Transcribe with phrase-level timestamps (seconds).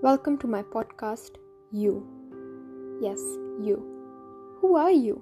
[0.00, 1.38] Welcome to my podcast,
[1.72, 2.06] You.
[3.00, 3.18] Yes,
[3.60, 3.78] you.
[4.60, 5.20] Who are you?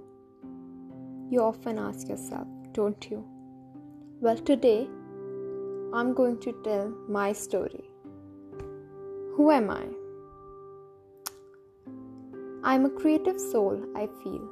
[1.30, 3.24] You often ask yourself, don't you?
[4.21, 4.87] Well, today
[5.94, 7.88] I'm going to tell my story.
[9.37, 9.87] Who am I?
[12.63, 14.47] I'm a creative soul, I feel.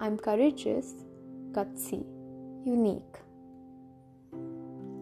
[0.00, 0.94] I'm courageous,
[1.52, 2.06] gutsy,
[2.64, 3.18] unique.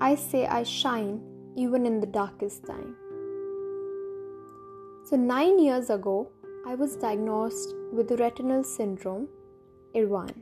[0.00, 1.20] I say I shine
[1.54, 2.96] even in the darkest time.
[5.08, 6.30] So, nine years ago,
[6.66, 9.26] I was diagnosed with retinal syndrome,
[9.94, 10.34] IR1,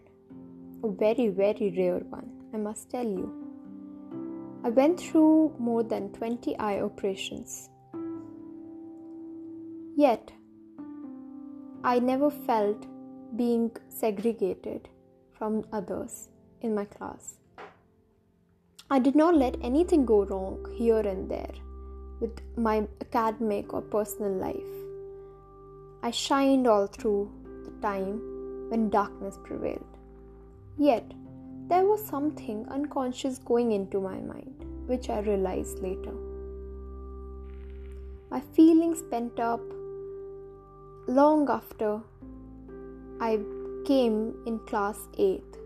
[0.82, 3.30] a very, very rare one, I must tell you.
[4.64, 7.70] I went through more than 20 eye operations.
[9.96, 10.32] Yet,
[11.84, 12.88] I never felt
[13.36, 14.88] being segregated
[15.30, 16.28] from others
[16.62, 17.36] in my class.
[18.90, 21.54] I did not let anything go wrong here and there
[22.20, 24.74] with my academic or personal life.
[26.02, 27.30] I shined all through
[27.64, 28.20] the time
[28.70, 29.84] when darkness prevailed.
[30.78, 31.10] Yet,
[31.68, 36.12] there was something unconscious going into my mind, which I realized later.
[38.30, 39.60] My feelings pent up
[41.08, 42.00] long after
[43.20, 43.40] I
[43.84, 45.58] came in class 8th,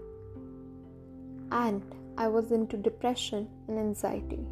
[1.51, 1.83] and
[2.17, 4.47] I was into depression and anxiety.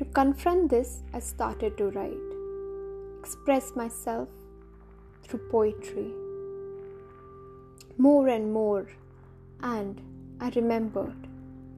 [0.00, 2.30] To confront this, I started to write,
[3.20, 4.30] express myself
[5.22, 6.10] through poetry.
[7.98, 8.88] More and more,
[9.62, 10.00] and
[10.40, 11.26] I remembered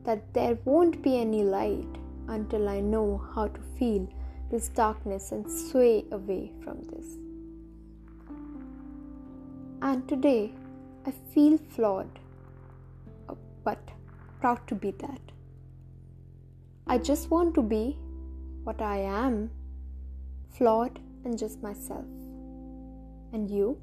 [0.05, 1.99] that there won't be any light
[2.29, 4.09] until I know how to feel
[4.53, 7.17] this darkness and sway away from this.
[9.83, 10.53] And today,
[11.07, 12.21] I feel flawed,
[13.29, 13.81] uh, but
[14.41, 15.21] proud to be that.
[16.87, 17.99] I just want to be
[18.65, 19.51] what I am,
[20.51, 22.05] flawed and just myself.
[23.33, 23.79] And you?